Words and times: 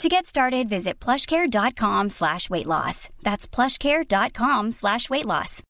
To 0.00 0.08
get 0.08 0.24
started, 0.24 0.66
visit 0.66 0.98
plushcare.com 0.98 2.08
slash 2.08 2.48
weight 2.48 2.64
loss. 2.64 3.10
That's 3.22 3.46
plushcare.com 3.46 4.72
slash 4.72 5.10
weight 5.10 5.26
loss. 5.26 5.62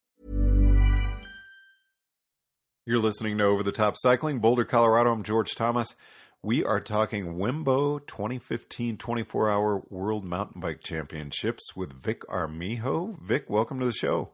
You're 2.86 3.00
listening 3.00 3.38
to 3.38 3.44
Over 3.44 3.64
the 3.64 3.72
Top 3.72 3.96
Cycling, 3.96 4.38
Boulder, 4.38 4.64
Colorado. 4.64 5.12
I'm 5.12 5.24
George 5.24 5.56
Thomas. 5.56 5.96
We 6.44 6.64
are 6.64 6.80
talking 6.80 7.38
WEMBO 7.38 8.06
2015 8.06 8.98
24 8.98 9.50
hour 9.50 9.82
World 9.90 10.24
Mountain 10.24 10.60
Bike 10.60 10.84
Championships 10.84 11.74
with 11.74 11.92
Vic 11.92 12.22
Armijo. 12.28 13.18
Vic, 13.20 13.50
welcome 13.50 13.80
to 13.80 13.86
the 13.86 13.92
show. 13.92 14.30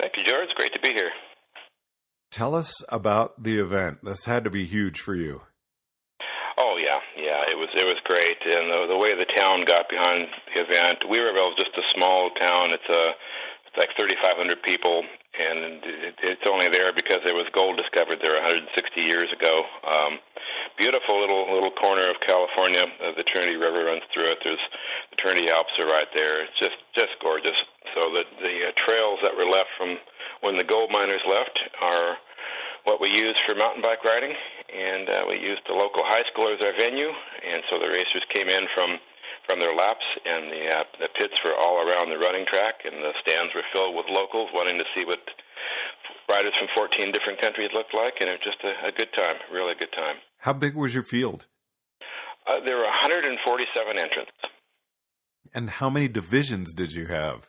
Thank 0.00 0.16
you, 0.16 0.24
George. 0.24 0.48
Great 0.56 0.72
to 0.72 0.80
be 0.80 0.94
here. 0.94 1.10
Tell 2.30 2.54
us 2.54 2.72
about 2.88 3.42
the 3.42 3.58
event. 3.58 3.98
This 4.02 4.24
had 4.24 4.44
to 4.44 4.50
be 4.50 4.64
huge 4.64 5.00
for 5.00 5.14
you. 5.14 5.42
Oh 6.64 6.76
yeah, 6.78 7.00
yeah, 7.18 7.42
it 7.50 7.58
was 7.58 7.70
it 7.74 7.84
was 7.84 7.98
great, 8.04 8.38
and 8.46 8.70
the, 8.70 8.86
the 8.86 8.96
way 8.96 9.18
the 9.18 9.26
town 9.26 9.64
got 9.64 9.88
behind 9.88 10.28
the 10.54 10.62
event. 10.62 11.00
Weaverville 11.10 11.50
is 11.50 11.56
just 11.58 11.74
a 11.76 11.82
small 11.92 12.30
town. 12.30 12.70
It's 12.70 12.88
a 12.88 13.18
it's 13.66 13.76
like 13.76 13.90
3,500 13.98 14.62
people, 14.62 15.02
and 15.40 15.82
it, 15.82 16.14
it's 16.22 16.46
only 16.46 16.68
there 16.68 16.92
because 16.92 17.18
there 17.24 17.34
was 17.34 17.50
gold 17.52 17.78
discovered 17.78 18.20
there 18.22 18.38
160 18.38 18.70
years 19.00 19.32
ago. 19.32 19.64
Um, 19.82 20.20
beautiful 20.78 21.18
little 21.18 21.52
little 21.52 21.72
corner 21.72 22.06
of 22.06 22.20
California. 22.20 22.86
Uh, 23.02 23.10
the 23.16 23.24
Trinity 23.24 23.56
River 23.56 23.82
runs 23.86 24.06
through 24.14 24.30
it. 24.30 24.38
There's 24.44 24.62
the 25.10 25.16
Trinity 25.16 25.50
Alps 25.50 25.74
are 25.80 25.86
right 25.86 26.14
there. 26.14 26.44
It's 26.44 26.58
just 26.60 26.78
just 26.94 27.18
gorgeous. 27.20 27.58
So 27.92 28.14
the 28.14 28.22
the 28.38 28.68
uh, 28.68 28.72
trails 28.76 29.18
that 29.26 29.34
were 29.36 29.50
left 29.50 29.70
from 29.76 29.98
when 30.46 30.56
the 30.56 30.64
gold 30.64 30.92
miners 30.92 31.26
left 31.26 31.58
are 31.82 32.18
what 32.84 33.00
we 33.00 33.08
use 33.08 33.36
for 33.46 33.54
mountain 33.54 33.82
bike 33.82 34.04
riding, 34.04 34.34
and 34.72 35.08
uh, 35.08 35.24
we 35.28 35.38
used 35.38 35.62
the 35.68 35.74
local 35.74 36.02
high 36.04 36.24
school 36.32 36.48
as 36.48 36.60
our 36.60 36.72
venue, 36.72 37.10
and 37.44 37.62
so 37.70 37.78
the 37.78 37.88
racers 37.88 38.24
came 38.32 38.48
in 38.48 38.66
from 38.74 38.98
from 39.46 39.58
their 39.58 39.74
laps, 39.74 40.04
and 40.24 40.50
the 40.50 40.68
uh, 40.70 40.84
the 41.00 41.08
pits 41.18 41.34
were 41.44 41.54
all 41.54 41.86
around 41.86 42.10
the 42.10 42.18
running 42.18 42.46
track, 42.46 42.82
and 42.84 43.02
the 43.02 43.12
stands 43.20 43.54
were 43.54 43.66
filled 43.72 43.94
with 43.94 44.06
locals 44.08 44.50
wanting 44.54 44.78
to 44.78 44.84
see 44.94 45.04
what 45.04 45.20
riders 46.28 46.54
from 46.58 46.68
14 46.74 47.12
different 47.12 47.40
countries 47.40 47.70
looked 47.74 47.94
like, 47.94 48.14
and 48.20 48.28
it 48.28 48.38
was 48.40 48.44
just 48.44 48.62
a, 48.64 48.88
a 48.88 48.92
good 48.92 49.12
time, 49.14 49.36
really 49.52 49.74
good 49.74 49.92
time. 49.92 50.16
How 50.38 50.52
big 50.52 50.74
was 50.74 50.94
your 50.94 51.04
field? 51.04 51.46
Uh, 52.46 52.60
there 52.64 52.76
were 52.76 52.84
147 52.84 53.98
entrants. 53.98 54.32
And 55.54 55.70
how 55.70 55.90
many 55.90 56.08
divisions 56.08 56.72
did 56.72 56.92
you 56.92 57.06
have? 57.06 57.48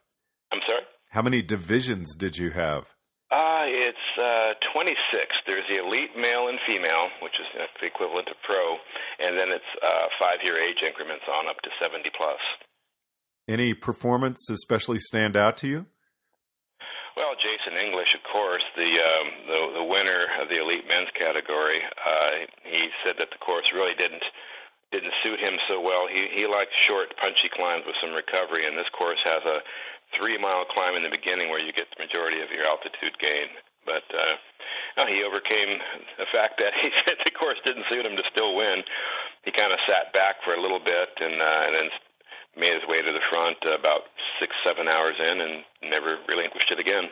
I'm 0.52 0.60
sorry. 0.68 0.82
How 1.12 1.22
many 1.22 1.42
divisions 1.42 2.16
did 2.16 2.38
you 2.38 2.52
have? 2.52 2.86
Uh, 3.34 3.66
it's 3.66 4.20
uh, 4.22 4.54
26. 4.74 5.42
There's 5.48 5.68
the 5.68 5.84
elite 5.84 6.16
male 6.16 6.50
and 6.50 6.60
female, 6.68 7.10
which 7.20 7.34
is 7.40 7.48
the 7.82 7.86
equivalent 7.88 8.28
of 8.30 8.36
pro, 8.44 8.78
and 9.20 9.36
then 9.40 9.50
it's 9.50 9.66
uh, 9.82 10.06
five-year 10.20 10.56
age 10.56 10.84
increments 10.86 11.26
on 11.28 11.48
up 11.48 11.60
to 11.62 11.72
70 11.82 12.12
plus. 12.16 12.38
Any 13.48 13.74
performance 13.74 14.52
especially 14.52 15.00
stand 15.00 15.36
out 15.36 15.58
to 15.58 15.68
you? 15.68 15.88
Well, 17.18 17.34
Jason 17.34 17.76
English, 17.78 18.14
of 18.14 18.22
course, 18.32 18.64
the 18.76 19.02
um, 19.02 19.28
the, 19.48 19.82
the 19.82 19.84
winner 19.84 20.28
of 20.40 20.50
the 20.50 20.62
elite 20.62 20.88
men's 20.88 21.10
category. 21.18 21.82
Uh, 22.06 22.46
he 22.64 22.90
said 23.04 23.16
that 23.18 23.32
the 23.32 23.38
course 23.38 23.72
really 23.74 23.96
didn't 23.96 24.24
didn't 24.92 25.14
suit 25.24 25.40
him 25.40 25.58
so 25.68 25.82
well. 25.82 26.08
He 26.08 26.28
he 26.32 26.46
likes 26.46 26.72
short, 26.74 27.18
punchy 27.18 27.50
climbs 27.50 27.86
with 27.86 27.96
some 28.00 28.14
recovery, 28.14 28.66
and 28.66 28.78
this 28.78 28.90
course 28.90 29.20
has 29.26 29.44
a 29.44 29.62
three 30.18 30.38
mile 30.38 30.66
climb 30.66 30.96
in 30.96 31.04
the 31.04 31.10
beginning 31.10 31.50
where 31.50 31.64
you 31.64 31.74
get 31.74 31.88
the 31.96 32.04
majority 32.04 32.42
of 32.42 32.50
your 32.52 32.66
altitude 32.66 33.18
gain. 33.20 33.48
But 33.86 34.04
uh, 34.14 34.36
no, 34.98 35.06
he 35.08 35.24
overcame 35.24 35.80
the 36.18 36.26
fact 36.32 36.60
that 36.60 36.74
he 36.82 36.90
said 37.06 37.18
the 37.24 37.32
course 37.32 37.58
didn't 37.66 37.86
suit 37.90 38.06
him 38.06 38.16
to 38.16 38.24
still 38.32 38.56
win. 38.56 38.84
He 39.44 39.52
kind 39.52 39.74
of 39.74 39.80
sat 39.88 40.14
back 40.14 40.38
for 40.44 40.54
a 40.54 40.62
little 40.62 40.80
bit 40.80 41.10
and 41.20 41.42
uh, 41.42 41.62
and 41.68 41.76
then 41.76 41.90
made 42.58 42.74
his 42.74 42.88
way 42.88 43.02
to 43.02 43.12
the 43.12 43.24
front 43.30 43.58
about 43.66 44.02
six, 44.40 44.54
seven 44.64 44.88
hours 44.88 45.16
in, 45.20 45.42
and 45.42 45.64
never 45.84 46.18
relinquished 46.28 46.72
it 46.72 46.80
again. 46.80 47.10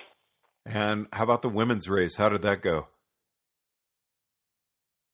And 0.66 1.08
how 1.12 1.24
about 1.24 1.42
the 1.42 1.50
women's 1.50 1.90
race? 1.90 2.18
How 2.18 2.30
did 2.30 2.44
that 2.44 2.62
go? 2.62 2.88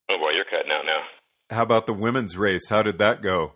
Oh 0.10 0.18
boy, 0.18 0.32
you're 0.32 0.46
cutting 0.46 0.72
out 0.72 0.86
now. 0.86 1.02
How 1.50 1.64
about 1.64 1.88
the 1.88 1.94
women's 1.94 2.38
race? 2.38 2.70
How 2.70 2.84
did 2.84 2.98
that 2.98 3.22
go? 3.22 3.54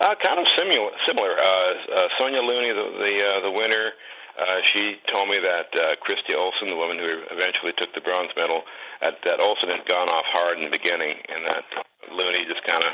Uh, 0.00 0.14
kind 0.22 0.38
of 0.38 0.46
similar. 0.56 0.90
Similar. 1.06 1.36
Uh, 1.38 1.72
uh, 1.94 2.08
Sonya 2.18 2.40
Looney, 2.40 2.70
the 2.70 2.86
the, 2.98 3.14
uh, 3.26 3.40
the 3.40 3.50
winner, 3.50 3.92
uh, 4.38 4.60
she 4.62 4.96
told 5.10 5.28
me 5.28 5.38
that 5.40 5.74
uh, 5.74 5.96
Christy 6.00 6.34
Olson, 6.34 6.68
the 6.68 6.76
woman 6.76 6.98
who 6.98 7.22
eventually 7.30 7.72
took 7.76 7.92
the 7.94 8.00
bronze 8.00 8.30
medal, 8.36 8.62
that, 9.00 9.18
that 9.24 9.40
Olson 9.40 9.70
had 9.70 9.86
gone 9.86 10.08
off 10.08 10.24
hard 10.26 10.58
in 10.58 10.64
the 10.64 10.70
beginning, 10.70 11.16
and 11.28 11.44
that 11.46 11.64
Looney 12.12 12.44
just 12.46 12.62
kind 12.64 12.84
of 12.84 12.92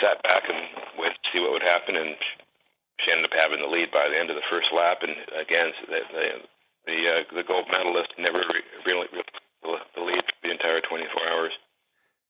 sat 0.00 0.22
back 0.22 0.44
and 0.48 0.60
waited 0.98 1.16
to 1.24 1.30
see 1.32 1.40
what 1.40 1.52
would 1.52 1.62
happen, 1.62 1.96
and 1.96 2.16
she 3.00 3.10
ended 3.10 3.24
up 3.24 3.32
having 3.32 3.60
the 3.60 3.68
lead 3.68 3.90
by 3.90 4.08
the 4.08 4.18
end 4.18 4.28
of 4.28 4.36
the 4.36 4.50
first 4.50 4.68
lap. 4.76 4.98
And 5.00 5.16
again, 5.40 5.72
the 5.88 6.00
the 6.12 6.26
the, 6.86 6.98
uh, 7.08 7.22
the 7.34 7.42
gold 7.42 7.66
medalist 7.70 8.12
never 8.18 8.44
really 8.86 9.08
re- 9.12 9.80
the 9.96 10.00
lead 10.02 10.22
for 10.22 10.40
the 10.44 10.52
entire 10.52 10.80
24 10.80 11.32
hours. 11.32 11.52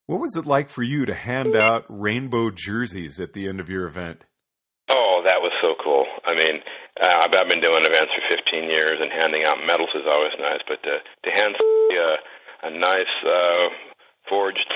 What 0.07 0.21
was 0.21 0.37
it 0.37 0.47
like 0.47 0.71
for 0.71 0.85
you 0.85 1.05
to 1.05 1.15
hand 1.15 1.57
out 1.57 1.85
rainbow 1.89 2.53
jerseys 2.53 3.19
at 3.19 3.33
the 3.33 3.49
end 3.49 3.59
of 3.59 3.69
your 3.69 3.89
event? 3.89 4.25
Oh, 4.89 5.21
that 5.25 5.43
was 5.43 5.51
so 5.61 5.75
cool. 5.83 6.07
I 6.25 6.33
mean, 6.37 6.63
uh, 7.01 7.27
I've 7.27 7.49
been 7.49 7.61
doing 7.61 7.85
events 7.85 8.13
for 8.15 8.23
15 8.29 8.71
years, 8.71 8.99
and 9.01 9.11
handing 9.11 9.43
out 9.43 9.67
medals 9.67 9.91
is 9.97 10.07
always 10.07 10.31
nice. 10.39 10.61
But 10.69 10.81
to, 10.85 11.03
to 11.25 11.31
hand 11.31 11.57
uh, 11.59 12.17
a 12.63 12.71
nice 12.71 13.11
uh, 13.27 13.69
forged 14.29 14.73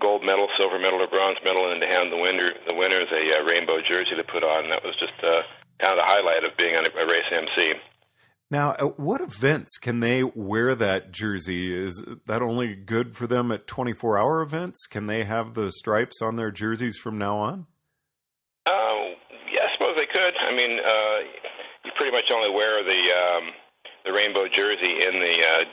gold 0.00 0.24
medal, 0.24 0.48
silver 0.56 0.78
medal, 0.78 1.02
or 1.02 1.06
bronze 1.06 1.36
medal, 1.44 1.70
and 1.70 1.80
to 1.82 1.86
hand 1.86 2.10
the 2.10 2.16
winner 2.16 2.52
the 2.66 2.74
winners 2.74 3.08
a 3.12 3.40
uh, 3.40 3.44
rainbow 3.44 3.82
jersey 3.82 4.16
to 4.16 4.24
put 4.24 4.42
on. 4.42 4.70
That 4.70 4.82
was 4.82 4.96
just 4.96 5.12
uh, 5.22 5.42
kind 5.80 5.92
of 5.92 5.98
the 5.98 6.08
highlight 6.08 6.44
of 6.44 6.56
being 6.56 6.76
on 6.76 6.86
a, 6.86 6.90
a 6.96 7.06
race 7.06 7.28
MC. 7.30 7.74
Now, 8.52 8.72
at 8.72 9.00
what 9.00 9.22
events 9.22 9.78
can 9.78 10.00
they 10.00 10.22
wear 10.22 10.74
that 10.74 11.10
jersey? 11.10 11.72
Is 11.72 12.04
that 12.26 12.42
only 12.42 12.74
good 12.74 13.16
for 13.16 13.26
them 13.26 13.50
at 13.50 13.66
24 13.66 14.18
hour 14.18 14.42
events? 14.42 14.86
Can 14.86 15.06
they 15.06 15.24
have 15.24 15.54
the 15.54 15.72
stripes 15.72 16.20
on 16.20 16.36
their 16.36 16.50
jerseys 16.50 16.98
from 16.98 17.16
now 17.16 17.38
on? 17.38 17.66
Uh, 18.66 19.16
yeah, 19.50 19.64
I 19.64 19.72
suppose 19.72 19.96
they 19.96 20.04
could. 20.04 20.36
I 20.36 20.54
mean, 20.54 20.78
uh, 20.84 21.18
you 21.82 21.92
pretty 21.96 22.12
much 22.12 22.30
only 22.30 22.50
wear 22.50 22.84
the 22.84 23.00
um, 23.16 23.52
the 24.04 24.12
rainbow 24.12 24.46
jersey 24.48 25.00
in 25.00 25.14
the 25.16 25.40
uh, 25.40 25.64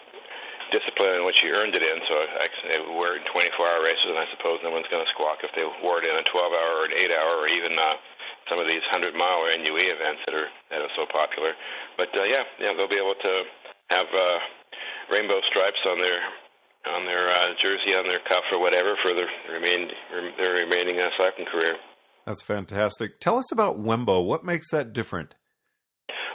discipline 0.71 1.15
in 1.15 1.25
which 1.25 1.43
you 1.43 1.51
earned 1.51 1.75
it 1.75 1.83
in. 1.83 1.99
So 2.07 2.15
I, 2.15 2.47
they 2.63 2.79
wear 2.79 3.17
it 3.17 3.27
in 3.27 3.31
24 3.33 3.67
hour 3.67 3.83
races, 3.83 4.05
and 4.07 4.17
I 4.17 4.25
suppose 4.31 4.59
no 4.63 4.71
one's 4.71 4.87
going 4.87 5.03
to 5.03 5.11
squawk 5.11 5.39
if 5.43 5.51
they 5.53 5.67
wore 5.83 5.99
it 5.99 6.07
in 6.07 6.15
a 6.15 6.23
12 6.23 6.31
hour 6.53 6.79
or 6.79 6.85
an 6.85 6.95
8 6.95 7.11
hour 7.11 7.43
or 7.43 7.47
even 7.49 7.77
uh, 7.77 7.99
some 8.49 8.59
of 8.59 8.67
these 8.67 8.81
100 8.91 9.15
mile 9.15 9.45
or 9.45 9.55
NUE 9.55 9.93
events 9.93 10.21
that 10.25 10.35
are 10.35 10.49
that 10.69 10.81
are 10.81 10.93
so 10.95 11.05
popular. 11.05 11.53
But 11.97 12.09
uh, 12.17 12.23
yeah, 12.23 12.43
yeah, 12.59 12.73
they'll 12.73 12.89
be 12.89 12.97
able 12.97 13.15
to 13.21 13.43
have 13.89 14.07
uh, 14.13 14.39
rainbow 15.11 15.41
stripes 15.45 15.79
on 15.85 15.99
their 15.99 16.19
on 16.87 17.05
their 17.05 17.29
uh, 17.29 17.53
jersey, 17.61 17.93
on 17.95 18.05
their 18.05 18.19
cuff, 18.19 18.43
or 18.51 18.59
whatever 18.59 18.95
for 19.01 19.13
their 19.13 19.29
remain 19.51 19.89
their 20.37 20.53
remaining 20.53 20.99
uh, 20.99 21.09
cycling 21.17 21.47
career. 21.47 21.75
That's 22.25 22.43
fantastic. 22.43 23.19
Tell 23.19 23.37
us 23.37 23.51
about 23.51 23.79
Wembo. 23.79 24.23
What 24.23 24.43
makes 24.43 24.69
that 24.71 24.93
different? 24.93 25.35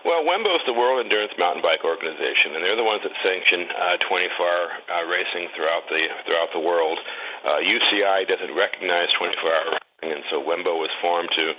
Well, 0.05 0.23
WEMBO 0.23 0.57
is 0.57 0.63
the 0.67 0.75
World 0.75 1.03
Endurance 1.03 1.33
Mountain 1.39 1.63
Bike 1.63 1.83
Organization, 1.83 2.55
and 2.55 2.63
they're 2.63 2.77
the 2.77 2.85
ones 2.85 3.01
that 3.05 3.13
sanction 3.25 3.69
uh, 3.73 3.97
24-hour 4.05 4.69
uh, 4.93 5.07
racing 5.09 5.49
throughout 5.57 5.89
the 5.89 6.09
throughout 6.27 6.53
the 6.53 6.61
world. 6.61 6.99
Uh, 7.43 7.57
UCI 7.65 8.29
doesn't 8.29 8.55
recognize 8.55 9.09
24-hour 9.19 9.81
racing, 9.81 10.17
and 10.17 10.25
so 10.29 10.43
WEMBO 10.43 10.77
was 10.77 10.91
formed 11.01 11.31
to 11.37 11.55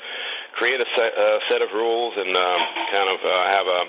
create 0.56 0.82
a 0.82 0.86
set, 0.96 1.14
a 1.14 1.40
set 1.50 1.62
of 1.62 1.72
rules 1.72 2.14
and 2.18 2.36
um, 2.36 2.62
kind 2.92 3.10
of 3.10 3.20
uh, 3.24 3.46
have 3.48 3.68
a 3.68 3.84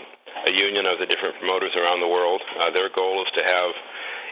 a 0.45 0.53
union 0.53 0.87
of 0.87 0.99
the 0.99 1.07
different 1.07 1.35
promoters 1.39 1.75
around 1.77 2.01
the 2.01 2.09
world. 2.09 2.43
Uh, 2.61 2.71
their 2.71 2.89
goal 2.91 3.23
is 3.23 3.31
to 3.33 3.43
have 3.43 3.73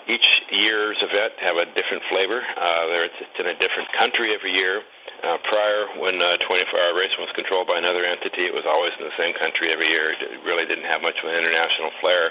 each 0.07 0.43
year's 0.51 0.99
event 1.01 1.33
have 1.41 1.57
a 1.57 1.65
different 1.65 2.03
flavor. 2.11 2.43
Uh, 2.57 3.09
it's 3.09 3.41
in 3.41 3.47
a 3.47 3.59
different 3.59 3.91
country 3.93 4.35
every 4.35 4.53
year. 4.53 4.83
Uh, 5.23 5.39
prior, 5.45 5.87
when 5.99 6.21
uh, 6.21 6.37
24-hour 6.45 6.95
racing 6.95 7.19
was 7.19 7.31
controlled 7.35 7.67
by 7.67 7.79
another 7.79 8.05
entity, 8.05 8.45
it 8.45 8.53
was 8.53 8.65
always 8.67 8.93
in 8.99 9.07
the 9.07 9.17
same 9.17 9.33
country 9.35 9.73
every 9.73 9.89
year. 9.89 10.13
It 10.13 10.45
really 10.45 10.67
didn't 10.67 10.85
have 10.85 11.01
much 11.01 11.17
of 11.23 11.31
an 11.31 11.37
international 11.37 11.91
flair. 12.01 12.31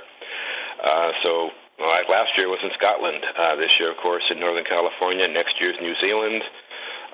Uh, 0.83 1.11
so, 1.23 1.49
like 1.79 2.07
last 2.07 2.37
year 2.37 2.49
was 2.49 2.59
in 2.61 2.69
Scotland. 2.77 3.25
Uh, 3.35 3.55
this 3.55 3.79
year, 3.79 3.89
of 3.89 3.97
course, 3.97 4.23
in 4.29 4.39
Northern 4.39 4.65
California. 4.65 5.27
Next 5.27 5.59
year's 5.59 5.75
New 5.81 5.95
Zealand. 5.99 6.43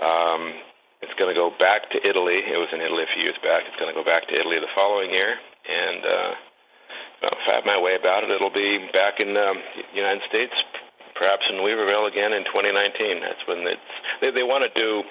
Um, 0.03 0.53
it's 1.01 1.13
going 1.15 1.33
to 1.33 1.39
go 1.39 1.51
back 1.59 1.89
to 1.91 2.07
Italy. 2.07 2.43
It 2.43 2.57
was 2.57 2.67
in 2.73 2.81
Italy 2.81 3.03
a 3.03 3.13
few 3.13 3.23
years 3.23 3.39
back. 3.41 3.63
It's 3.67 3.75
going 3.79 3.93
to 3.93 3.97
go 3.97 4.03
back 4.03 4.27
to 4.27 4.35
Italy 4.35 4.59
the 4.59 4.71
following 4.75 5.11
year. 5.11 5.35
And 5.69 6.05
uh, 6.05 6.33
if 7.23 7.47
I 7.47 7.53
have 7.55 7.65
my 7.65 7.79
way 7.79 7.95
about 7.95 8.23
it, 8.23 8.31
it'll 8.31 8.51
be 8.51 8.79
back 8.91 9.19
in 9.19 9.35
um, 9.37 9.59
the 9.75 9.95
United 9.95 10.23
States, 10.27 10.53
perhaps 11.15 11.47
in 11.49 11.57
Weaverville 11.63 12.07
again 12.07 12.33
in 12.33 12.43
2019. 12.45 13.21
That's 13.21 13.43
when 13.47 13.67
it's, 13.67 13.91
they, 14.21 14.31
they 14.31 14.43
want 14.43 14.63
to 14.63 14.71
do 14.75 15.03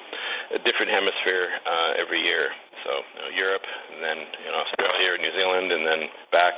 a 0.55 0.59
different 0.59 0.93
hemisphere 0.93 1.49
uh, 1.65 1.95
every 1.97 2.21
year. 2.21 2.51
So 2.85 2.91
you 2.93 3.21
know, 3.21 3.29
Europe, 3.37 3.65
and 3.95 4.05
then 4.05 4.19
you 4.45 4.53
know, 4.53 4.61
Australia, 4.61 5.17
New 5.21 5.33
Zealand, 5.37 5.73
and 5.73 5.87
then 5.87 6.09
back. 6.33 6.55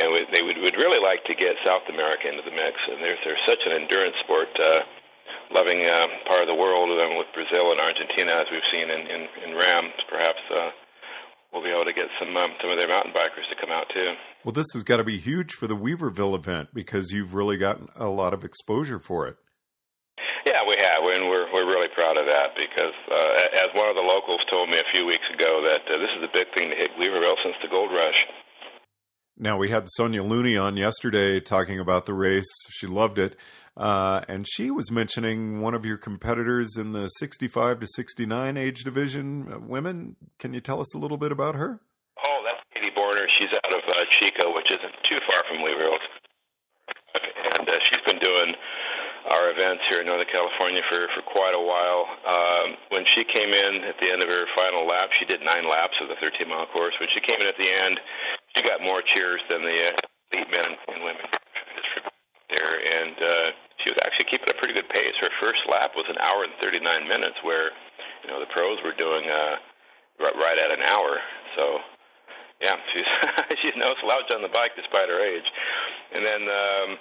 And 0.00 0.12
we, 0.12 0.26
they 0.32 0.42
would, 0.42 0.58
would 0.58 0.76
really 0.76 1.00
like 1.00 1.24
to 1.24 1.34
get 1.34 1.56
South 1.64 1.88
America 1.88 2.28
into 2.28 2.42
the 2.42 2.50
mix. 2.50 2.76
And 2.90 3.00
there's, 3.00 3.18
there's 3.24 3.40
such 3.46 3.60
an 3.64 3.72
endurance 3.72 4.16
sport. 4.20 4.48
Uh, 4.58 4.80
loving 5.52 5.84
uh, 5.84 6.06
part 6.26 6.42
of 6.42 6.48
the 6.48 6.54
world, 6.54 6.90
and 6.90 7.16
with 7.16 7.26
Brazil 7.34 7.70
and 7.72 7.80
Argentina, 7.80 8.32
as 8.32 8.46
we've 8.50 8.66
seen 8.70 8.90
in 8.90 9.00
in, 9.06 9.28
in 9.44 9.54
Rams, 9.54 9.94
perhaps 10.08 10.40
uh, 10.50 10.70
we'll 11.52 11.62
be 11.62 11.70
able 11.70 11.84
to 11.84 11.92
get 11.92 12.08
some 12.18 12.36
um, 12.36 12.52
some 12.60 12.70
of 12.70 12.78
their 12.78 12.88
mountain 12.88 13.12
bikers 13.12 13.48
to 13.50 13.56
come 13.60 13.70
out 13.70 13.86
too. 13.94 14.14
Well, 14.44 14.52
this 14.52 14.66
has 14.74 14.84
got 14.84 14.98
to 14.98 15.04
be 15.04 15.18
huge 15.18 15.52
for 15.52 15.66
the 15.66 15.76
Weaverville 15.76 16.36
event 16.36 16.68
because 16.72 17.10
you've 17.10 17.34
really 17.34 17.56
gotten 17.56 17.88
a 17.96 18.06
lot 18.06 18.32
of 18.32 18.44
exposure 18.44 18.98
for 18.98 19.26
it. 19.26 19.36
Yeah, 20.46 20.62
we 20.66 20.76
have, 20.78 21.02
and 21.02 21.28
we're 21.28 21.52
we're 21.52 21.66
really 21.66 21.88
proud 21.88 22.16
of 22.16 22.26
that 22.26 22.54
because, 22.56 22.94
uh, 23.10 23.64
as 23.64 23.74
one 23.74 23.88
of 23.88 23.96
the 23.96 24.02
locals 24.02 24.40
told 24.50 24.70
me 24.70 24.78
a 24.78 24.92
few 24.92 25.04
weeks 25.04 25.26
ago, 25.34 25.62
that 25.62 25.82
uh, 25.92 25.98
this 25.98 26.10
is 26.16 26.22
a 26.22 26.32
big 26.32 26.46
thing 26.54 26.70
to 26.70 26.76
hit 26.76 26.90
Weaverville 26.98 27.36
since 27.42 27.56
the 27.62 27.68
gold 27.68 27.90
rush. 27.92 28.26
Now 29.38 29.58
we 29.58 29.68
had 29.68 29.84
Sonya 29.90 30.22
Looney 30.22 30.56
on 30.56 30.78
yesterday 30.78 31.40
talking 31.40 31.78
about 31.78 32.06
the 32.06 32.14
race. 32.14 32.48
She 32.70 32.86
loved 32.86 33.18
it. 33.18 33.36
Uh, 33.76 34.22
and 34.26 34.46
she 34.48 34.70
was 34.70 34.90
mentioning 34.90 35.60
one 35.60 35.74
of 35.74 35.84
your 35.84 35.98
competitors 35.98 36.76
in 36.78 36.92
the 36.92 37.08
65 37.08 37.80
to 37.80 37.86
69 37.86 38.56
age 38.56 38.84
division, 38.84 39.52
uh, 39.52 39.58
women. 39.58 40.16
Can 40.38 40.54
you 40.54 40.60
tell 40.60 40.80
us 40.80 40.94
a 40.94 40.98
little 40.98 41.18
bit 41.18 41.30
about 41.30 41.56
her? 41.56 41.80
Oh, 42.24 42.42
that's 42.44 42.62
Katie 42.72 42.94
Borner. 42.96 43.28
She's 43.28 43.52
out 43.52 43.72
of 43.72 43.82
uh, 43.88 44.04
Chico, 44.08 44.54
which 44.54 44.70
isn't 44.70 44.94
too 45.02 45.18
far 45.26 45.44
from 45.48 45.58
Weaverville. 45.58 45.98
And 47.58 47.68
uh, 47.68 47.78
she's 47.82 48.00
been 48.06 48.18
doing 48.18 48.54
our 49.28 49.50
events 49.50 49.82
here 49.88 50.00
in 50.00 50.06
Northern 50.06 50.26
California 50.32 50.82
for, 50.88 51.08
for 51.14 51.22
quite 51.22 51.54
a 51.54 51.60
while. 51.60 52.06
Um, 52.24 52.76
when 52.90 53.04
she 53.04 53.24
came 53.24 53.50
in 53.50 53.84
at 53.84 53.98
the 54.00 54.10
end 54.10 54.22
of 54.22 54.28
her 54.28 54.46
final 54.54 54.86
lap, 54.86 55.10
she 55.12 55.24
did 55.24 55.42
nine 55.42 55.68
laps 55.68 55.98
of 56.00 56.08
the 56.08 56.16
13 56.20 56.48
mile 56.48 56.66
course. 56.66 56.94
When 56.98 57.08
she 57.12 57.20
came 57.20 57.40
in 57.40 57.46
at 57.46 57.58
the 57.58 57.68
end, 57.68 58.00
she 58.54 58.62
got 58.62 58.80
more 58.80 59.02
cheers 59.02 59.40
than 59.50 59.62
the 59.62 59.88
uh, 59.88 59.96
elite 60.32 60.50
men 60.50 60.76
and 60.88 61.04
women 61.04 61.26
there. 62.50 62.80
And 62.80 63.16
uh, 63.20 63.50
she 63.82 63.90
was 63.90 63.98
actually 64.04 64.26
keeping 64.26 64.48
a 64.48 64.54
pretty 64.54 64.74
good 64.74 64.88
pace. 64.88 65.14
Her 65.20 65.30
first 65.40 65.60
lap 65.68 65.92
was 65.96 66.06
an 66.08 66.18
hour 66.18 66.44
and 66.44 66.52
39 66.60 67.08
minutes, 67.08 67.36
where 67.42 67.70
you 68.24 68.30
know 68.30 68.40
the 68.40 68.46
pros 68.46 68.78
were 68.82 68.92
doing 68.92 69.28
uh, 69.28 69.56
right, 70.20 70.58
at 70.58 70.72
an 70.72 70.82
hour. 70.82 71.18
So 71.56 71.80
yeah, 72.60 72.76
she's 72.92 73.06
she's 73.62 73.76
no 73.76 73.94
slouch 74.00 74.30
on 74.34 74.42
the 74.42 74.48
bike 74.48 74.72
despite 74.76 75.08
her 75.08 75.20
age. 75.20 75.50
And 76.14 76.24
then 76.24 76.42
um, 76.42 76.98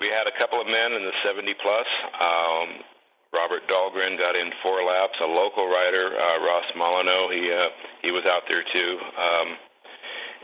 we 0.00 0.08
had 0.08 0.26
a 0.26 0.38
couple 0.38 0.60
of 0.60 0.66
men 0.66 0.92
in 0.92 1.04
the 1.04 1.12
70 1.24 1.54
plus. 1.54 1.86
Um, 2.20 2.84
Robert 3.32 3.68
Dahlgren 3.68 4.18
got 4.18 4.36
in 4.36 4.52
four 4.62 4.82
laps. 4.82 5.18
A 5.20 5.26
local 5.26 5.68
rider, 5.68 6.18
uh, 6.18 6.44
Ross 6.44 6.64
Molyneux, 6.76 7.28
he 7.30 7.52
uh, 7.52 7.68
he 8.02 8.10
was 8.10 8.24
out 8.24 8.42
there 8.48 8.64
too. 8.72 8.98
Um, 9.18 9.56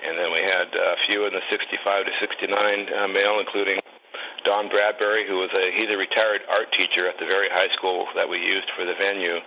and 0.04 0.18
then 0.18 0.32
we 0.32 0.40
had 0.40 0.74
a 0.74 0.96
few 1.06 1.26
in 1.26 1.32
the 1.32 1.40
65 1.50 2.06
to 2.06 2.12
69 2.20 2.88
uh, 2.92 3.08
male, 3.08 3.40
including 3.40 3.80
Don 4.44 4.68
Bradbury, 4.68 5.26
who 5.26 5.38
was 5.38 5.50
a 5.54 5.72
he's 5.72 5.90
a 5.90 5.96
retired 5.96 6.42
art 6.48 6.72
teacher 6.72 7.08
at 7.08 7.18
the 7.18 7.26
very 7.26 7.48
high 7.48 7.70
school 7.72 8.06
that 8.14 8.28
we 8.28 8.38
used 8.38 8.70
for 8.76 8.84
the 8.84 8.94
venue. 8.94 9.38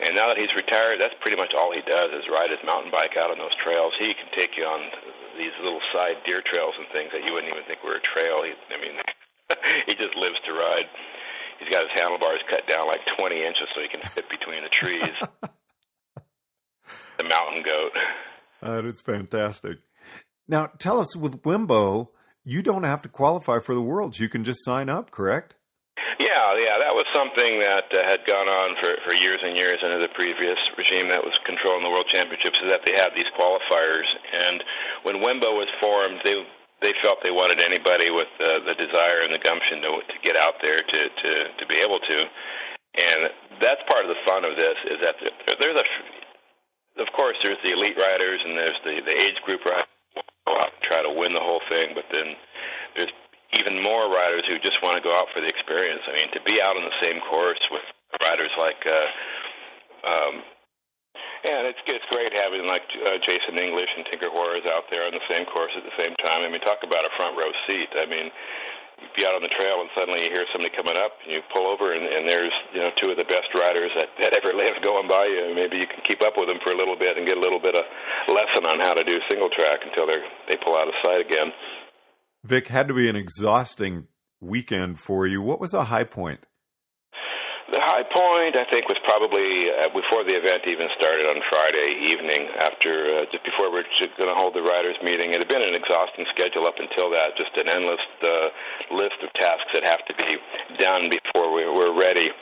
And 0.00 0.14
now 0.14 0.28
that 0.28 0.38
he's 0.38 0.54
retired, 0.54 1.00
that's 1.00 1.14
pretty 1.20 1.36
much 1.36 1.54
all 1.54 1.72
he 1.72 1.82
does 1.82 2.12
is 2.12 2.28
ride 2.30 2.50
his 2.50 2.60
mountain 2.64 2.90
bike 2.90 3.16
out 3.16 3.30
on 3.30 3.38
those 3.38 3.54
trails. 3.54 3.94
He 3.98 4.14
can 4.14 4.26
take 4.32 4.56
you 4.56 4.64
on 4.64 4.90
these 5.36 5.52
little 5.62 5.80
side 5.92 6.16
deer 6.24 6.40
trails 6.40 6.74
and 6.78 6.86
things 6.92 7.10
that 7.12 7.24
you 7.24 7.32
wouldn't 7.32 7.52
even 7.52 7.64
think 7.64 7.82
were 7.82 7.96
a 7.96 8.00
trail. 8.00 8.42
He, 8.42 8.52
I 8.72 8.80
mean, 8.80 8.94
he 9.86 9.94
just 9.94 10.16
lives 10.16 10.38
to 10.46 10.52
ride. 10.52 10.86
He's 11.58 11.68
got 11.68 11.82
his 11.82 11.92
handlebars 11.92 12.40
cut 12.48 12.66
down 12.68 12.86
like 12.86 13.00
20 13.18 13.44
inches 13.44 13.68
so 13.74 13.80
he 13.80 13.88
can 13.88 14.00
fit 14.02 14.28
between 14.30 14.62
the 14.62 14.68
trees. 14.68 15.14
the 17.18 17.24
mountain 17.24 17.62
goat. 17.62 17.92
Uh, 18.62 18.82
it's 18.84 19.02
fantastic. 19.02 19.78
Now, 20.46 20.70
tell 20.78 21.00
us 21.00 21.16
with 21.16 21.42
WEMBO, 21.42 22.08
you 22.48 22.62
don't 22.62 22.84
have 22.84 23.02
to 23.02 23.10
qualify 23.10 23.58
for 23.58 23.74
the 23.74 23.82
Worlds. 23.82 24.18
You 24.18 24.30
can 24.30 24.42
just 24.42 24.64
sign 24.64 24.88
up, 24.88 25.10
correct? 25.10 25.54
Yeah, 26.18 26.56
yeah, 26.56 26.78
that 26.80 26.94
was 26.96 27.04
something 27.12 27.60
that 27.60 27.92
uh, 27.92 28.02
had 28.08 28.24
gone 28.24 28.48
on 28.48 28.74
for, 28.80 28.96
for 29.04 29.12
years 29.12 29.40
and 29.44 29.54
years 29.54 29.80
under 29.84 29.98
the 29.98 30.08
previous 30.08 30.56
regime 30.78 31.08
that 31.08 31.22
was 31.22 31.38
controlling 31.44 31.84
the 31.84 31.90
World 31.90 32.06
Championships. 32.08 32.58
Is 32.64 32.70
that 32.70 32.86
they 32.86 32.96
had 32.96 33.12
these 33.14 33.28
qualifiers, 33.36 34.08
and 34.32 34.64
when 35.02 35.16
WEMBO 35.16 35.52
was 35.52 35.68
formed, 35.78 36.20
they 36.24 36.46
they 36.80 36.94
felt 37.02 37.18
they 37.22 37.30
wanted 37.30 37.60
anybody 37.60 38.10
with 38.10 38.28
uh, 38.40 38.64
the 38.64 38.74
desire 38.74 39.20
and 39.20 39.34
the 39.34 39.38
gumption 39.38 39.82
to 39.82 40.00
to 40.00 40.16
get 40.22 40.36
out 40.36 40.54
there 40.62 40.80
to 40.80 40.98
to 41.10 41.30
to 41.52 41.66
be 41.66 41.76
able 41.76 42.00
to, 42.00 42.24
and 42.96 43.28
that's 43.60 43.82
part 43.86 44.06
of 44.06 44.08
the 44.08 44.22
fun 44.24 44.46
of 44.46 44.56
this 44.56 44.78
is 44.88 44.98
that 45.02 45.16
there's 45.60 45.76
a, 45.76 47.02
of 47.02 47.12
course, 47.12 47.36
there's 47.42 47.60
the 47.62 47.72
elite 47.72 47.98
riders 47.98 48.40
and 48.40 48.56
there's 48.56 48.80
the 48.84 49.02
the 49.04 49.12
age 49.12 49.36
group 49.44 49.64
riders 49.66 49.87
go 50.48 50.56
out 50.56 50.72
and 50.72 50.82
try 50.82 51.02
to 51.04 51.12
win 51.12 51.36
the 51.36 51.44
whole 51.44 51.60
thing, 51.68 51.92
but 51.94 52.08
then 52.10 52.32
there's 52.96 53.12
even 53.52 53.82
more 53.82 54.08
riders 54.08 54.42
who 54.48 54.58
just 54.58 54.82
want 54.82 54.96
to 54.96 55.04
go 55.04 55.12
out 55.12 55.28
for 55.32 55.40
the 55.40 55.48
experience. 55.48 56.00
I 56.08 56.12
mean, 56.12 56.32
to 56.32 56.40
be 56.40 56.60
out 56.60 56.76
on 56.76 56.84
the 56.84 56.98
same 57.00 57.20
course 57.20 57.60
with 57.70 57.84
riders 58.20 58.52
like, 58.58 58.80
uh, 58.84 59.08
um, 60.08 60.34
and 61.44 61.66
it's 61.68 61.78
it's 61.86 62.04
great 62.10 62.32
having 62.32 62.66
like 62.66 62.82
uh, 63.06 63.18
Jason 63.22 63.58
English 63.58 63.88
and 63.96 64.04
Tinker 64.10 64.28
Juarez 64.28 64.66
out 64.66 64.90
there 64.90 65.06
on 65.06 65.12
the 65.12 65.24
same 65.30 65.46
course 65.46 65.70
at 65.76 65.84
the 65.84 65.94
same 65.96 66.14
time. 66.18 66.42
I 66.42 66.48
mean, 66.48 66.60
talk 66.60 66.82
about 66.82 67.04
a 67.04 67.12
front 67.16 67.36
row 67.38 67.52
seat. 67.66 67.88
I 67.94 68.06
mean, 68.06 68.30
be 69.16 69.26
out 69.26 69.34
on 69.34 69.42
the 69.42 69.48
trail 69.48 69.80
and 69.80 69.90
suddenly 69.94 70.24
you 70.24 70.30
hear 70.30 70.46
somebody 70.52 70.74
coming 70.74 70.96
up 70.96 71.12
and 71.24 71.32
you 71.32 71.42
pull 71.52 71.66
over 71.66 71.92
and, 71.92 72.04
and 72.06 72.28
there's 72.28 72.52
you 72.72 72.80
know 72.80 72.90
two 72.96 73.10
of 73.10 73.16
the 73.16 73.24
best 73.24 73.50
riders 73.54 73.90
that, 73.94 74.08
that 74.18 74.32
ever 74.32 74.52
lived 74.62 74.82
going 74.82 75.08
by 75.08 75.26
you 75.26 75.46
and 75.46 75.54
maybe 75.54 75.78
you 75.78 75.86
can 75.86 76.00
keep 76.04 76.22
up 76.22 76.34
with 76.36 76.48
them 76.48 76.58
for 76.62 76.72
a 76.72 76.76
little 76.76 76.96
bit 76.96 77.16
and 77.16 77.26
get 77.26 77.36
a 77.36 77.40
little 77.40 77.60
bit 77.60 77.74
of 77.74 77.84
lesson 78.28 78.66
on 78.66 78.78
how 78.78 78.94
to 78.94 79.04
do 79.04 79.18
single 79.28 79.50
track 79.50 79.80
until 79.84 80.06
they 80.06 80.18
they 80.48 80.56
pull 80.56 80.76
out 80.76 80.88
of 80.88 80.94
sight 81.02 81.20
again. 81.20 81.52
Vic 82.44 82.68
had 82.68 82.88
to 82.88 82.94
be 82.94 83.08
an 83.08 83.16
exhausting 83.16 84.06
weekend 84.40 85.00
for 85.00 85.26
you. 85.26 85.42
What 85.42 85.60
was 85.60 85.74
a 85.74 85.84
high 85.84 86.04
point? 86.04 86.40
The 87.68 87.84
high 87.84 88.02
point, 88.02 88.56
I 88.56 88.64
think, 88.64 88.88
was 88.88 88.96
probably 89.04 89.68
uh, 89.68 89.92
before 89.92 90.24
the 90.24 90.32
event 90.32 90.64
even 90.64 90.88
started 90.96 91.28
on 91.28 91.44
Friday 91.52 92.00
evening, 92.00 92.48
after 92.56 93.20
uh, 93.20 93.24
just 93.28 93.44
before 93.44 93.68
we 93.70 93.84
are 93.84 94.08
going 94.16 94.32
to 94.32 94.34
hold 94.34 94.54
the 94.54 94.64
riders' 94.64 94.96
meeting. 95.04 95.36
It 95.36 95.44
had 95.44 95.52
been 95.52 95.60
an 95.60 95.76
exhausting 95.76 96.24
schedule 96.32 96.64
up 96.64 96.80
until 96.80 97.10
that, 97.12 97.36
just 97.36 97.52
an 97.60 97.68
endless 97.68 98.00
uh, 98.24 98.48
list 98.90 99.20
of 99.20 99.28
tasks 99.36 99.68
that 99.76 99.84
have 99.84 100.00
to 100.08 100.14
be 100.16 100.40
done 100.80 101.12
before 101.12 101.52
we 101.52 101.68
were 101.68 101.92
ready. 101.92 102.32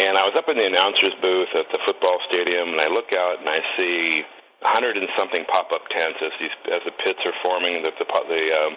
And 0.00 0.16
I 0.16 0.24
was 0.24 0.32
up 0.34 0.48
in 0.48 0.56
the 0.56 0.64
announcers 0.64 1.12
booth 1.20 1.52
at 1.54 1.68
the 1.68 1.78
football 1.84 2.18
stadium, 2.32 2.72
and 2.72 2.80
I 2.80 2.88
look 2.88 3.12
out 3.12 3.40
and 3.40 3.48
I 3.48 3.60
see 3.76 4.24
hundred 4.64 4.96
and 4.96 5.08
something 5.12 5.44
pop-up 5.44 5.88
tents 5.90 6.18
as 6.22 6.32
these 6.40 6.56
as 6.72 6.80
the 6.88 6.90
pits 7.04 7.20
are 7.26 7.36
forming. 7.42 7.82
The 7.82 7.92
the, 8.00 8.06
the 8.08 8.44
um, 8.56 8.76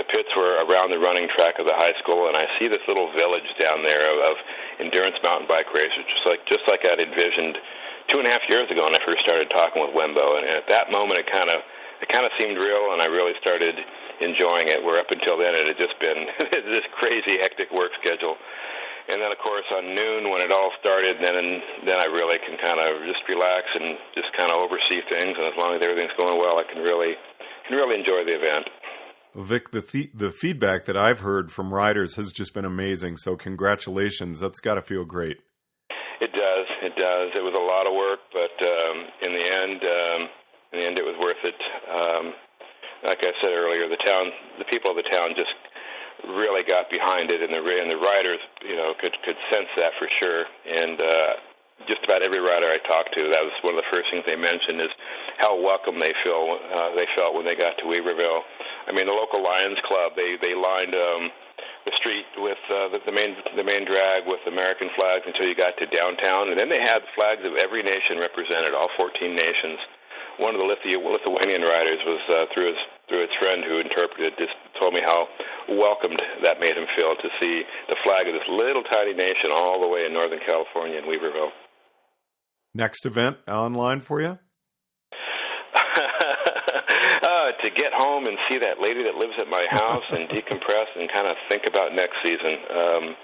the 0.00 0.08
pits 0.08 0.32
were 0.32 0.64
around 0.64 0.88
the 0.88 0.98
running 0.98 1.28
track 1.28 1.60
of 1.60 1.68
the 1.68 1.76
high 1.76 1.92
school, 2.00 2.24
and 2.24 2.32
I 2.32 2.48
see 2.58 2.72
this 2.72 2.80
little 2.88 3.12
village 3.12 3.52
down 3.60 3.84
there 3.84 4.08
of, 4.08 4.32
of 4.32 4.36
endurance 4.80 5.20
mountain 5.22 5.46
bike 5.46 5.68
racers, 5.76 6.08
just 6.08 6.24
like 6.24 6.40
just 6.48 6.64
like 6.64 6.88
I'd 6.88 7.04
envisioned 7.04 7.60
two 8.08 8.16
and 8.16 8.26
a 8.26 8.32
half 8.32 8.48
years 8.48 8.70
ago 8.72 8.88
when 8.88 8.96
I 8.96 9.04
first 9.04 9.20
started 9.20 9.52
talking 9.52 9.84
with 9.84 9.92
WEMBO. 9.92 10.40
And 10.40 10.48
at 10.48 10.64
that 10.72 10.90
moment, 10.90 11.20
it 11.20 11.28
kind 11.28 11.52
of 11.52 11.60
it 12.00 12.08
kind 12.08 12.24
of 12.24 12.32
seemed 12.40 12.56
real, 12.56 12.96
and 12.96 13.04
I 13.04 13.12
really 13.12 13.36
started 13.44 13.76
enjoying 14.24 14.72
it. 14.72 14.80
Where 14.80 14.96
up 14.96 15.12
until 15.12 15.36
then, 15.36 15.52
it 15.52 15.68
had 15.68 15.76
just 15.76 16.00
been 16.00 16.32
this 16.64 16.88
crazy, 16.96 17.36
hectic 17.36 17.68
work 17.68 17.92
schedule. 18.00 18.40
And 19.12 19.20
then, 19.20 19.32
of 19.32 19.38
course, 19.38 19.68
on 19.74 19.92
noon 19.92 20.30
when 20.30 20.40
it 20.40 20.48
all 20.48 20.72
started, 20.80 21.20
then 21.20 21.60
then 21.84 22.00
I 22.00 22.08
really 22.08 22.40
can 22.40 22.56
kind 22.56 22.80
of 22.80 23.04
just 23.04 23.20
relax 23.28 23.68
and 23.76 24.00
just 24.16 24.32
kind 24.32 24.48
of 24.48 24.64
oversee 24.64 25.04
things. 25.12 25.36
And 25.36 25.44
as 25.44 25.56
long 25.60 25.76
as 25.76 25.84
everything's 25.84 26.16
going 26.16 26.40
well, 26.40 26.56
I 26.56 26.64
can 26.64 26.80
really 26.80 27.20
can 27.68 27.76
really 27.76 28.00
enjoy 28.00 28.24
the 28.24 28.32
event. 28.32 28.64
Vic, 29.34 29.70
the 29.70 29.82
th- 29.82 30.10
the 30.12 30.30
feedback 30.30 30.86
that 30.86 30.96
I've 30.96 31.20
heard 31.20 31.52
from 31.52 31.72
riders 31.72 32.16
has 32.16 32.32
just 32.32 32.52
been 32.52 32.64
amazing. 32.64 33.16
So 33.16 33.36
congratulations. 33.36 34.40
That's 34.40 34.60
got 34.60 34.74
to 34.74 34.82
feel 34.82 35.04
great. 35.04 35.38
It 36.20 36.32
does. 36.32 36.66
It 36.82 36.96
does. 36.96 37.30
It 37.34 37.42
was 37.42 37.54
a 37.54 37.58
lot 37.58 37.86
of 37.86 37.94
work, 37.94 38.20
but 38.32 38.52
um, 38.66 39.06
in 39.22 39.32
the 39.32 39.46
end, 39.46 39.80
um, 39.84 40.28
in 40.72 40.78
the 40.80 40.86
end, 40.86 40.98
it 40.98 41.04
was 41.04 41.16
worth 41.18 41.40
it. 41.44 41.56
Um, 41.88 42.34
like 43.04 43.18
I 43.22 43.32
said 43.40 43.52
earlier, 43.52 43.88
the 43.88 43.96
town, 43.96 44.30
the 44.58 44.64
people 44.64 44.90
of 44.90 44.96
the 44.96 45.08
town 45.08 45.30
just 45.36 45.54
really 46.28 46.62
got 46.62 46.90
behind 46.90 47.30
it, 47.30 47.40
and 47.40 47.54
the 47.54 47.62
and 47.80 47.90
the 47.90 47.96
riders, 47.96 48.40
you 48.62 48.76
know, 48.76 48.92
could 49.00 49.16
could 49.24 49.36
sense 49.50 49.68
that 49.76 49.92
for 49.98 50.08
sure. 50.18 50.44
And 50.68 51.00
uh, 51.00 51.32
just 51.88 52.04
about 52.04 52.22
every 52.22 52.40
rider 52.40 52.66
I 52.66 52.78
talked 52.86 53.14
to, 53.14 53.22
that 53.32 53.42
was 53.42 53.52
one 53.62 53.74
of 53.74 53.80
the 53.80 53.90
first 53.90 54.10
things 54.10 54.24
they 54.26 54.36
mentioned 54.36 54.80
is 54.80 54.92
how 55.38 55.56
welcome 55.56 55.98
they 55.98 56.12
feel 56.22 56.58
uh, 56.74 56.94
they 56.94 57.06
felt 57.16 57.34
when 57.34 57.44
they 57.44 57.56
got 57.56 57.78
to 57.78 57.84
Weaverville. 57.84 58.42
I 58.90 58.92
mean, 58.92 59.06
the 59.06 59.14
local 59.14 59.42
Lions 59.42 59.78
Club, 59.86 60.12
they 60.16 60.36
they 60.42 60.54
lined. 60.54 60.94
Um, 60.94 61.30
the 61.86 61.96
street 61.96 62.26
with 62.36 62.58
uh, 62.68 62.88
the, 62.88 63.00
the 63.06 63.12
main 63.12 63.36
the 63.56 63.64
main 63.64 63.86
drag 63.86 64.26
with 64.26 64.40
American 64.46 64.90
flags 64.94 65.24
until 65.26 65.46
you 65.46 65.54
got 65.54 65.76
to 65.78 65.86
downtown, 65.86 66.50
and 66.50 66.58
then 66.58 66.68
they 66.68 66.80
had 66.80 67.02
flags 67.14 67.40
of 67.44 67.56
every 67.56 67.82
nation 67.82 68.18
represented, 68.18 68.74
all 68.74 68.90
14 68.96 69.34
nations. 69.34 69.78
One 70.36 70.54
of 70.54 70.60
the 70.60 70.66
Lithuanian 70.66 71.62
riders 71.62 72.00
was 72.04 72.20
uh, 72.28 72.52
through 72.52 72.68
his 72.68 72.80
through 73.08 73.20
his 73.22 73.34
friend 73.38 73.64
who 73.64 73.78
interpreted 73.78 74.34
just 74.38 74.54
told 74.78 74.94
me 74.94 75.00
how 75.00 75.28
welcomed 75.68 76.22
that 76.42 76.60
made 76.60 76.76
him 76.76 76.86
feel 76.96 77.14
to 77.16 77.28
see 77.40 77.64
the 77.88 77.96
flag 78.04 78.28
of 78.28 78.34
this 78.34 78.48
little 78.48 78.82
tiny 78.84 79.12
nation 79.12 79.50
all 79.52 79.80
the 79.80 79.88
way 79.88 80.06
in 80.06 80.12
Northern 80.12 80.40
California 80.46 80.98
in 80.98 81.04
Weaverville. 81.04 81.50
Next 82.72 83.04
event 83.04 83.38
online 83.48 84.00
for 84.00 84.20
you? 84.20 84.38
to 87.62 87.70
get 87.70 87.92
home 87.92 88.26
and 88.26 88.38
see 88.48 88.58
that 88.58 88.80
lady 88.80 89.02
that 89.04 89.14
lives 89.14 89.34
at 89.38 89.48
my 89.48 89.66
house 89.70 90.04
and 90.10 90.28
decompress 90.30 90.86
and 90.96 91.10
kind 91.10 91.26
of 91.26 91.36
think 91.48 91.64
about 91.66 91.94
next 91.94 92.16
season. 92.22 92.58
Um, 92.70 93.16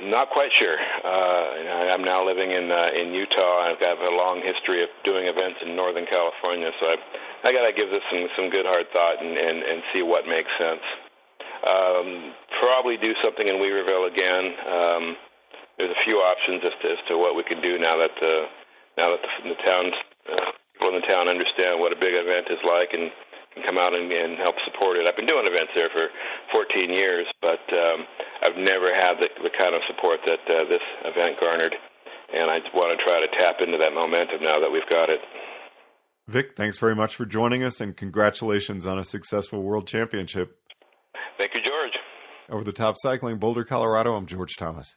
not 0.00 0.30
quite 0.30 0.52
sure. 0.52 0.76
Uh, 1.04 1.92
I'm 1.92 2.02
now 2.02 2.24
living 2.24 2.50
in 2.50 2.70
uh, 2.72 2.90
in 2.94 3.14
Utah. 3.14 3.60
I've 3.60 3.78
got 3.78 3.98
a 3.98 4.16
long 4.16 4.42
history 4.42 4.82
of 4.82 4.88
doing 5.04 5.26
events 5.26 5.60
in 5.62 5.76
Northern 5.76 6.06
California, 6.06 6.72
so 6.80 6.86
I 6.88 6.96
I 7.44 7.52
got 7.52 7.66
to 7.66 7.72
give 7.72 7.90
this 7.90 8.02
some 8.10 8.28
some 8.34 8.50
good 8.50 8.66
hard 8.66 8.86
thought 8.92 9.22
and 9.22 9.36
and, 9.36 9.62
and 9.62 9.82
see 9.92 10.02
what 10.02 10.26
makes 10.26 10.50
sense. 10.58 10.82
Um, 11.66 12.34
probably 12.58 12.96
do 12.96 13.14
something 13.22 13.46
in 13.46 13.56
Weaverville 13.56 14.10
again. 14.10 14.54
Um, 14.66 15.16
there's 15.78 15.90
a 15.96 16.02
few 16.02 16.16
options 16.16 16.62
as 16.64 16.72
to, 16.82 16.90
as 16.90 16.98
to 17.08 17.18
what 17.18 17.36
we 17.36 17.44
can 17.44 17.60
do 17.60 17.78
now 17.78 17.96
that 17.98 18.10
the 18.20 18.46
now 18.96 19.10
that 19.10 19.20
the, 19.22 19.48
the 19.50 19.54
town 19.62 19.92
uh, 20.30 20.52
people 20.92 20.96
in 20.96 21.00
the 21.00 21.06
town 21.06 21.28
understand 21.28 21.80
what 21.80 21.92
a 21.92 21.96
big 21.96 22.14
event 22.14 22.46
is 22.50 22.58
like 22.66 22.92
and 22.92 23.10
can 23.54 23.62
come 23.64 23.78
out 23.78 23.94
and, 23.94 24.10
and 24.10 24.38
help 24.38 24.56
support 24.64 24.96
it. 24.96 25.06
I've 25.06 25.16
been 25.16 25.26
doing 25.26 25.46
events 25.46 25.72
there 25.74 25.90
for 25.90 26.08
14 26.52 26.90
years, 26.90 27.26
but 27.40 27.60
um, 27.72 28.06
I've 28.42 28.56
never 28.56 28.94
had 28.94 29.18
the, 29.18 29.28
the 29.42 29.50
kind 29.50 29.74
of 29.74 29.82
support 29.86 30.20
that 30.26 30.40
uh, 30.48 30.64
this 30.64 30.80
event 31.04 31.38
garnered, 31.38 31.74
and 32.34 32.50
I 32.50 32.60
want 32.74 32.98
to 32.98 33.04
try 33.04 33.20
to 33.20 33.28
tap 33.36 33.60
into 33.60 33.76
that 33.78 33.92
momentum 33.92 34.42
now 34.42 34.58
that 34.58 34.72
we've 34.72 34.88
got 34.88 35.10
it. 35.10 35.20
Vic, 36.28 36.56
thanks 36.56 36.78
very 36.78 36.94
much 36.94 37.14
for 37.14 37.26
joining 37.26 37.62
us, 37.62 37.80
and 37.80 37.96
congratulations 37.96 38.86
on 38.86 38.98
a 38.98 39.04
successful 39.04 39.62
World 39.62 39.86
Championship. 39.86 40.56
Thank 41.36 41.54
you, 41.54 41.60
George. 41.60 41.98
Over 42.48 42.64
the 42.64 42.72
top 42.72 42.96
cycling, 42.98 43.38
Boulder, 43.38 43.64
Colorado. 43.64 44.14
I'm 44.14 44.26
George 44.26 44.56
Thomas. 44.56 44.96